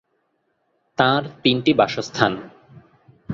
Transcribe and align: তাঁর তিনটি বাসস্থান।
তাঁর 0.97 1.21
তিনটি 1.43 1.71
বাসস্থান। 1.73 2.31